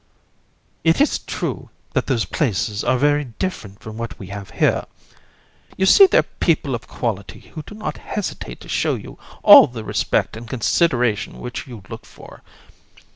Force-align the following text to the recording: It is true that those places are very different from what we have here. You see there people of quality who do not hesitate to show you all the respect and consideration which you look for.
It 0.83 0.99
is 0.99 1.19
true 1.19 1.69
that 1.93 2.07
those 2.07 2.25
places 2.25 2.83
are 2.83 2.97
very 2.97 3.25
different 3.25 3.81
from 3.81 3.97
what 3.97 4.17
we 4.17 4.29
have 4.29 4.49
here. 4.49 4.85
You 5.77 5.85
see 5.85 6.07
there 6.07 6.23
people 6.23 6.73
of 6.73 6.87
quality 6.87 7.51
who 7.53 7.61
do 7.61 7.75
not 7.75 7.97
hesitate 7.97 8.61
to 8.61 8.67
show 8.67 8.95
you 8.95 9.19
all 9.43 9.67
the 9.67 9.83
respect 9.83 10.35
and 10.35 10.47
consideration 10.49 11.37
which 11.37 11.67
you 11.67 11.83
look 11.87 12.07
for. 12.07 12.41